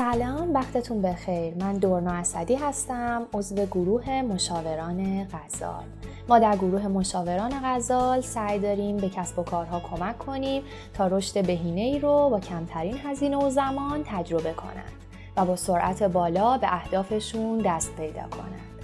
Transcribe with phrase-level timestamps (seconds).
[0.00, 1.54] سلام وقتتون بخیر.
[1.54, 5.84] من دورنا اسدی هستم عضو گروه مشاوران غزال.
[6.28, 10.62] ما در گروه مشاوران غزال سعی داریم به کسب و کارها کمک کنیم
[10.94, 14.92] تا رشد بهینه ای رو با کمترین هزینه و زمان تجربه کنند
[15.36, 18.79] و با سرعت بالا به اهدافشون دست پیدا کنند.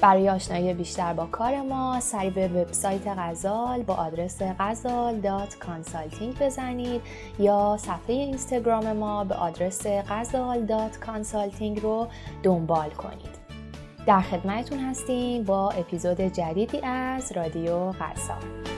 [0.00, 5.20] برای آشنایی بیشتر با کار ما سری به وبسایت غزال با آدرس غزال
[6.40, 7.02] بزنید
[7.38, 10.66] یا صفحه اینستاگرام ما به آدرس غزال
[11.78, 12.06] رو
[12.42, 13.36] دنبال کنید.
[14.06, 18.75] در خدمتتون هستیم با اپیزود جدیدی از رادیو غزال.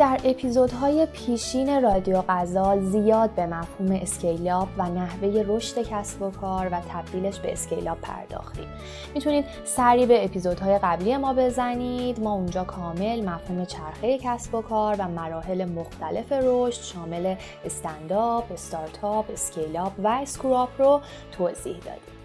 [0.00, 6.68] در اپیزودهای پیشین رادیو غزال زیاد به مفهوم اسکیلاب و نحوه رشد کسب و کار
[6.72, 8.66] و تبدیلش به اسکیلاب پرداختیم.
[9.14, 12.20] می‌تونید سری به اپیزودهای قبلی ما بزنید.
[12.20, 18.52] ما اونجا کامل مفهوم چرخه کسب و کار و مراحل مختلف رشد شامل stand up،
[18.52, 21.00] استارتاپ، scale up و screw up رو
[21.32, 22.19] توضیح دادیم.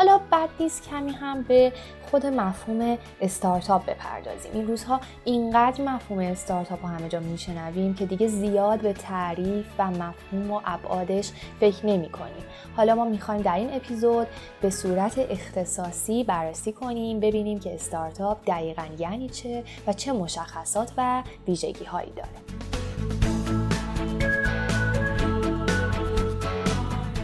[0.00, 1.72] حالا بد نیست کمی هم به
[2.10, 4.52] خود مفهوم استارتاپ بپردازیم.
[4.54, 9.90] این روزها اینقدر مفهوم استارتاپ رو همه جا میشنویم که دیگه زیاد به تعریف و
[9.90, 12.44] مفهوم و ابعادش فکر نمی کنیم
[12.76, 14.26] حالا ما می‌خوایم در این اپیزود
[14.60, 21.22] به صورت اختصاصی بررسی کنیم ببینیم که استارتاپ دقیقا یعنی چه و چه مشخصات و
[21.46, 22.79] ویژگی هایی داره.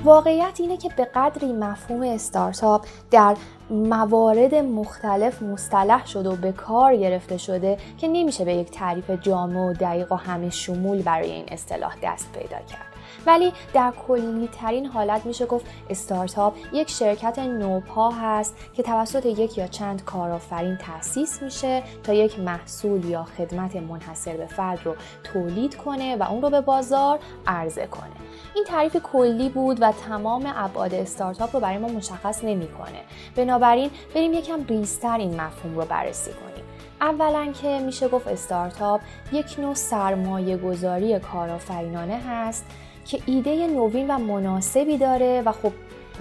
[0.07, 3.37] واقعیت اینه که به قدری مفهوم استارتاپ در
[3.71, 9.61] موارد مختلف مصطلح شده و به کار گرفته شده که نمیشه به یک تعریف جامع
[9.61, 12.96] و دقیق و همه شمول برای این اصطلاح دست پیدا کرد.
[13.27, 19.59] ولی در کلی ترین حالت میشه گفت استارتاپ یک شرکت نوپا هست که توسط یک
[19.59, 24.95] یا چند کارآفرین تأسیس میشه تا یک محصول یا خدمت منحصر به فرد رو
[25.25, 28.17] تولید کنه و اون رو به بازار عرضه کنه.
[28.55, 33.01] این تعریف کلی بود و تمام ابعاد استارتاپ رو برای ما مشخص نمی‌کنه.
[33.37, 36.65] بنابراین بریم یکم ریزتر این مفهوم رو بررسی کنیم.
[37.01, 39.01] اولا که میشه گفت استارتاپ
[39.33, 42.67] یک نوع سرمایه گذاری کارآفرینانه هست
[43.09, 45.73] که ایده نوین و مناسبی داره و خب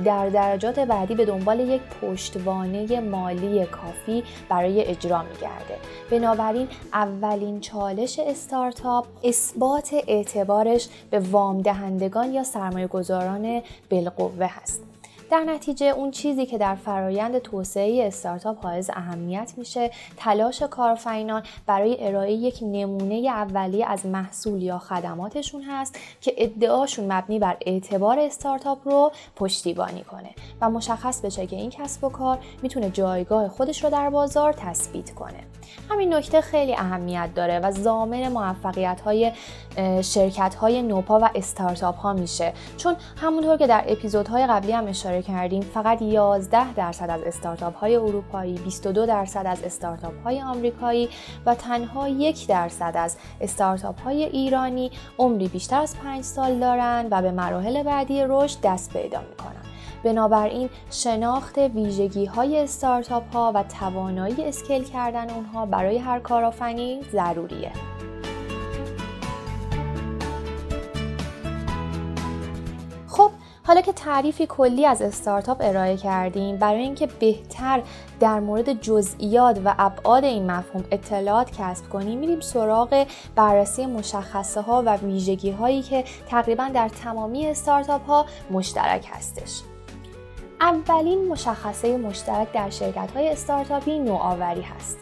[0.05, 5.77] در درجات بعدی به دنبال یک پشتوانه مالی کافی برای اجرا میگرده.
[6.11, 14.94] بنابراین اولین چالش استارتاپ اثبات اعتبارش به وام دهندگان یا سرمایه گذاران بالقوه هست.
[15.31, 22.07] در نتیجه اون چیزی که در فرایند توسعه استارتاپ حائز اهمیت میشه تلاش کارآفرینان برای
[22.07, 28.87] ارائه یک نمونه اولیه از محصول یا خدماتشون هست که ادعاشون مبنی بر اعتبار استارتاپ
[28.87, 30.29] رو پشتیبانی کنه
[30.61, 35.11] و مشخص بشه که این کسب و کار می‌تونه جایگاه خودش رو در بازار تثبیت
[35.11, 35.39] کنه.
[35.89, 39.31] همین نکته خیلی اهمیت داره و زامن موفقیت های
[40.01, 42.53] شرکت های نوپا و استارتاپ ها میشه.
[42.77, 47.95] چون همونطور که در اپیزودهای قبلی هم اشاره کردیم فقط 11 درصد از استارتاپ های
[47.95, 51.09] اروپایی 22 درصد از استارتاپ های آمریکایی
[51.45, 57.21] و تنها یک درصد از استارتاپ های ایرانی عمری بیشتر از 5 سال دارن و
[57.21, 59.65] به مراحل بعدی رشد دست پیدا می‌کنن
[60.03, 67.94] بنابراین شناخت ویژگی های استارتاپ ها و توانایی اسکیل کردن اونها برای هر کارآفرینی ضروریه.
[73.75, 77.81] حالا که تعریفی کلی از استارتاپ ارائه کردیم برای اینکه بهتر
[78.19, 83.05] در مورد جزئیات و ابعاد این مفهوم اطلاعات کسب کنیم میریم سراغ
[83.35, 89.61] بررسی مشخصه ها و ویژگی هایی که تقریبا در تمامی استارتاپ ها مشترک هستش
[90.61, 94.97] اولین مشخصه مشترک در شرکت های استارتاپی نوآوری هست.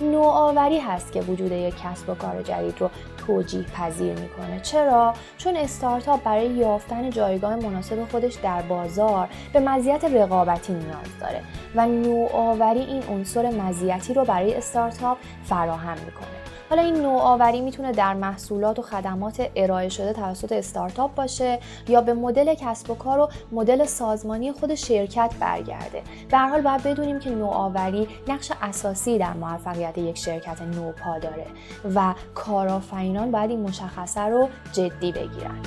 [0.00, 2.90] نوآوری هست که وجود یک کسب و کار جدید رو
[3.26, 4.60] توجیه پذیر می‌کنه.
[4.62, 11.42] چرا؟ چون استارتاپ برای یافتن جایگاه مناسب خودش در بازار به مزیت رقابتی نیاز داره
[11.74, 16.40] و نوآوری این عنصر مزیتی رو برای استارتاپ فراهم می‌کنه.
[16.70, 21.58] حالا این نوآوری می‌تونه در محصولات و خدمات ارائه شده توسط استارتاپ باشه
[21.88, 26.02] یا به مدل کسب و کار و مدل سازمانی خود شرکت برگرده.
[26.28, 31.46] در حال باید بدونیم که نوآوری نقش اساسی در موفقیت یک شرکت نوپا داره
[31.94, 35.58] و کارآفرینان باید این مشخصه رو جدی بگیرن.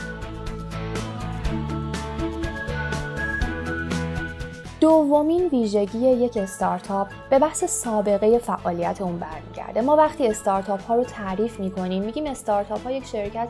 [4.81, 9.62] دومین ویژگی یک استارتاپ به بحث سابقه فعالیت اون برمیگرده.
[9.73, 9.85] کرده.
[9.85, 13.49] ما وقتی استارتاپ ها رو تعریف می‌کنیم میگیم استارتاپ ها یک شرکت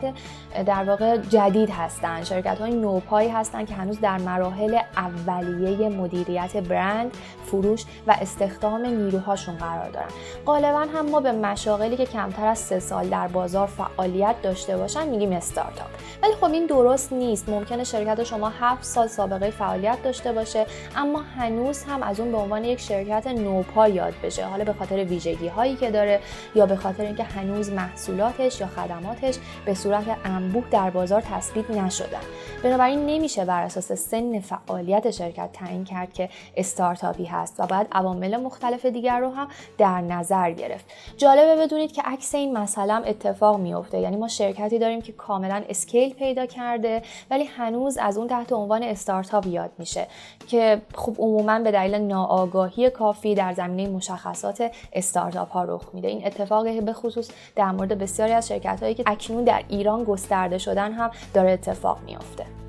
[0.66, 2.24] در واقع جدید هستن.
[2.24, 9.56] شرکت های نوپایی هستن که هنوز در مراحل اولیه مدیریت برند فروش و استخدام نیروهاشون
[9.56, 10.08] قرار دارن.
[10.46, 15.08] غالبا هم ما به مشاغلی که کمتر از سه سال در بازار فعالیت داشته باشن
[15.08, 15.88] میگیم استارتاپ.
[16.22, 17.48] ولی خب این درست نیست.
[17.48, 20.66] ممکنه شرکت شما هفت سال سابقه فعالیت داشته باشه
[20.96, 24.46] اما هنوز هم از اون به عنوان یک شرکت نوپا یاد بشه.
[24.46, 26.13] حالا به خاطر ویژگی هایی که داره
[26.54, 29.34] یا به خاطر اینکه هنوز محصولاتش یا خدماتش
[29.64, 32.20] به صورت انبوه در بازار تثبیت نشدن.
[32.62, 38.36] بنابراین نمیشه بر اساس سن فعالیت شرکت تعیین کرد که استارتاپی هست و باید عوامل
[38.36, 40.84] مختلف دیگر رو هم در نظر گرفت.
[41.16, 46.14] جالبه بدونید که عکس این مسئله اتفاق میفته یعنی ما شرکتی داریم که کاملا اسکیل
[46.14, 50.06] پیدا کرده ولی هنوز از اون تحت عنوان استارتاپ یاد میشه
[50.48, 56.03] که خب عموما به دلیل ناآگاهی کافی در زمینه مشخصات استارتاپ ها رخ میده.
[56.08, 60.58] این اتفاق به خصوص در مورد بسیاری از شرکت هایی که اکنون در ایران گسترده
[60.58, 62.63] شدن هم داره اتفاق میافته.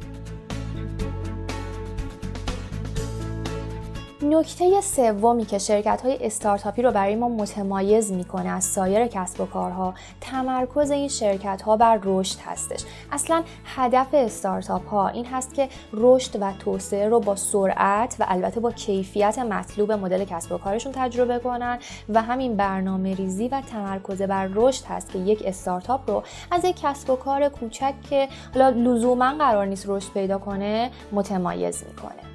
[4.30, 9.45] نکته سومی که شرکت های استارتاپی رو برای ما متمایز می‌کنه از سایر کسب و
[9.45, 12.83] کارها تمرکز این شرکت ها بر رشد هستش.
[13.12, 18.60] اصلا هدف استارتاپ ها این هست که رشد و توسعه رو با سرعت و البته
[18.60, 21.80] با کیفیت مطلوب مدل کسب و کارشون تجربه کنن
[22.10, 26.81] و همین برنامه ریزی و تمرکز بر رشد هست که یک استارتاپ رو از یک
[26.81, 32.34] کسب و کار کوچک که حالا لزوما قرار نیست رشد پیدا کنه متمایز می‌کنه.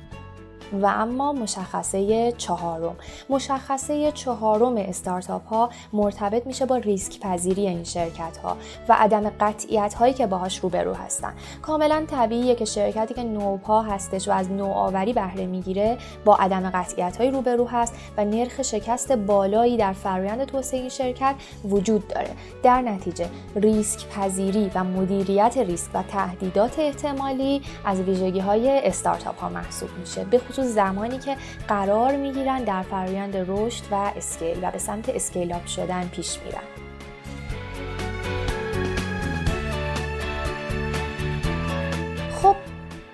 [0.73, 2.97] و اما مشخصه چهارم.
[3.29, 8.57] مشخصه چهارم استارتاپ ها مرتبط میشه با ریسک پذیری این شرکت ها
[8.89, 11.33] و عدم قطعیت هایی که باهاش روبرو هستن.
[11.63, 17.17] کاملا طبیعیه که شرکتی که نوپا هستش و از نوآوری بهره می‌گیره با عدم قطعیت
[17.17, 21.35] هایی روبرو هست و نرخ شکست بالایی در فرآیند توسعه شرکت
[21.65, 22.31] وجود داره.
[22.63, 29.49] در نتیجه ریسک پذیری و مدیریت ریسک و تهدیدات احتمالی از ویژگی های استارتاپ ها
[29.49, 30.25] محسوب میشه.
[30.25, 31.37] به زمانی که
[31.69, 36.80] قرار می‌گیرن در فرایند رشد و scale و به سمت scale up شدن پیش میرن.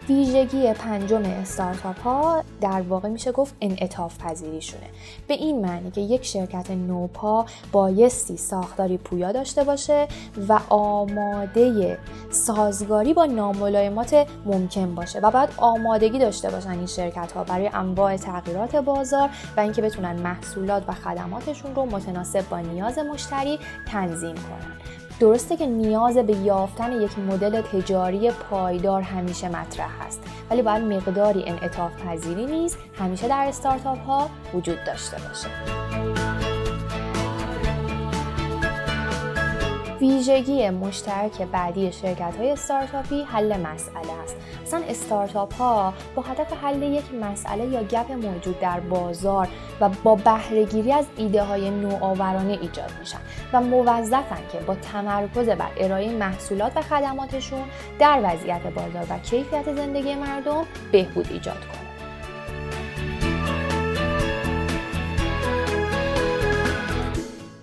[0.08, 4.86] ویژگی پنجم استارتاپ ها در واقع میشه گفت انعطاف پذیریشونه
[5.28, 10.08] به این معنی که یک شرکت نوپا بایستی ساختاری پویا داشته باشه
[10.48, 11.98] و آماده
[12.30, 18.16] سازگاری با ناملایمات ممکن باشه و باید آمادگی داشته باشن این شرکت ها برای انواع
[18.16, 24.85] تغییرات بازار و اینکه بتونن محصولات و خدماتشون رو متناسب با نیاز مشتری تنظیم کنن.
[25.20, 31.44] درسته که نیاز به یافتن یک مدل تجاری پایدار همیشه مطرح هست ولی باید مقداری
[31.46, 35.48] انعطاف پذیری نیز همیشه در استارتاپ ها وجود داشته باشه.
[40.00, 44.36] ویژگی مشترک بعدی شرکت های استارتاپی حل مسئله است.
[44.66, 49.48] مثلا استارتاپ ها با هدف حل یک مسئله یا گپ موجود در بازار
[49.80, 53.18] و با بهرهگیری از ایده های نوآورانه ایجاد میشن
[53.52, 57.64] و موظفن که با تمرکز بر ارائه محصولات و خدماتشون
[57.98, 61.85] در وضعیت بازار و کیفیت زندگی مردم بهبود ایجاد کنن.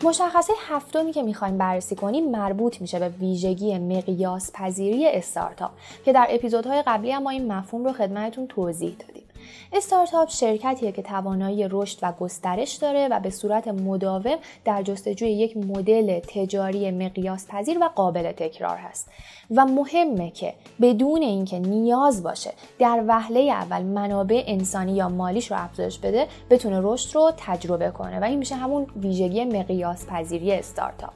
[0.03, 5.71] مشخصه هفتمی که می‌خوایم بررسی کنیم مربوط میشه به ویژگی مقیاس پذیری استارتاپ
[6.05, 9.22] که در اپیزودهای قبلی هم ما این مفهوم رو خدمتتون توضیح دادیم.
[9.73, 15.57] استارتاپ شرکتیه که توانایی رشد و گسترش داره و به صورت مداوم در جستجوی یک
[15.57, 19.09] مدل تجاری مقیاس پذیر و قابل تکرار هست.
[19.55, 25.57] و مهمه که بدون اینکه نیاز باشه در وهله اول منابع انسانی یا مالیش رو
[25.59, 28.19] افزایش بده بتونه رشد رو تجربه کنه.
[28.19, 31.13] و این میشه همون ویژگی مقیاس پذیری استارتاپ.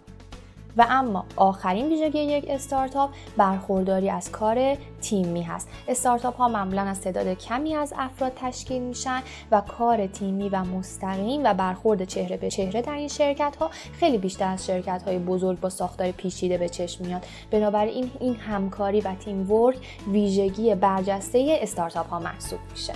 [0.78, 5.70] و اما آخرین ویژگی یک استارتاپ برخورداری از کار تیمی هست.
[5.88, 11.42] استارتاپ ها معمولا از تعداد کمی از افراد تشکیل میشن و کار تیمی و مستقیم
[11.44, 13.70] و برخورد چهره به چهره در این شرکت ها
[14.00, 17.26] خیلی بیشتر از شرکت های بزرگ با ساختار پیچیده به چشم میاد.
[17.52, 19.78] بنابراین این همکاری و تیم ورک
[20.12, 22.94] ویژگی برجسته استارتاپ ها محسوب میشه.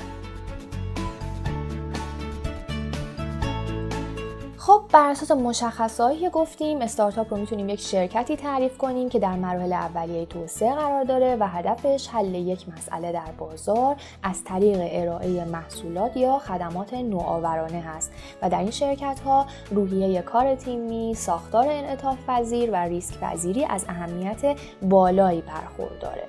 [4.64, 9.36] خب بر اساس مشخصهایی که گفتیم استارتاپ رو می‌تونیم یک شرکتی تعریف کنیم که در
[9.36, 15.46] مراحل اولیه توسعه قرار داره و هدفش حل یک مسئله در بازار از طریق ارائه
[15.46, 22.18] محصولات یا خدمات نوآورانه هست و در این شرکت ها روحیه کار تیمی، ساختار انعطاف
[22.28, 26.24] پذیر و ریسک پذیری از اهمیت بالایی برخورداره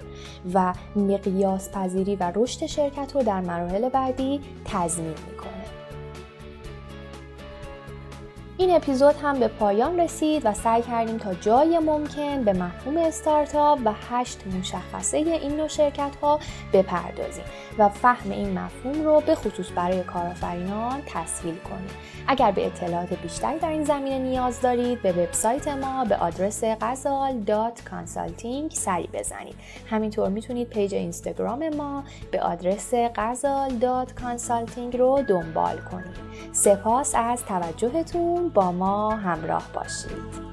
[0.54, 5.51] و مقیاس پذیری و رشد شرکت رو در مراحل بعدی تضمین می‌کنه.
[8.62, 13.78] این اپیزود هم به پایان رسید و سعی کردیم تا جای ممکن به مفهوم استارتاپ
[13.84, 16.40] و هشت مشخصه این نوع شرکت ها
[16.72, 17.44] بپردازیم
[17.78, 21.88] و فهم این مفهوم رو به خصوص برای کارآفرینان تسهیل کنیم.
[22.28, 27.44] اگر به اطلاعات بیشتری در این زمینه نیاز دارید به وبسایت ما به آدرس Ghazal
[27.90, 29.54] Consulting سری بزنید.
[29.90, 36.32] همینطور می‌تونید page اینستاگرام ما به آدرس Ghazal Consulting رو دنبال کنید.
[36.52, 38.51] سپاس از توجهتون.
[38.54, 40.51] با ما همراه باشید.